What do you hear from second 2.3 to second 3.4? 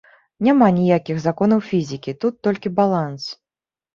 толькі баланс.